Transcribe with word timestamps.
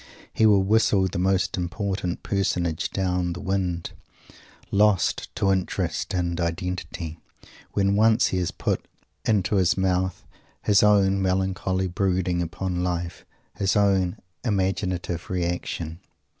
He 0.33 0.47
will 0.47 0.63
whistle 0.63 1.07
the 1.07 1.19
most 1.19 1.55
important 1.57 2.23
personage 2.23 2.89
down 2.89 3.33
the 3.33 3.39
wind, 3.39 3.91
lost 4.71 5.29
to 5.35 5.51
interest 5.51 6.11
and 6.15 6.41
identity, 6.41 7.19
when 7.73 7.95
once 7.95 8.29
he 8.29 8.39
has 8.39 8.49
put 8.49 8.83
into 9.25 9.57
his 9.57 9.77
mouth 9.77 10.23
his 10.63 10.81
own 10.81 11.21
melancholy 11.21 11.87
brooding 11.87 12.41
upon 12.41 12.83
life 12.83 13.27
his 13.53 13.75
own 13.75 14.17
imaginative 14.43 15.29
reaction. 15.29 15.99